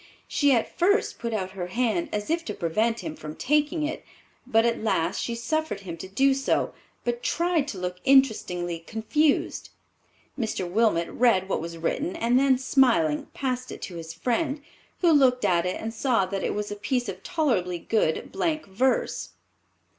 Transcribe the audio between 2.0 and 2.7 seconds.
as if to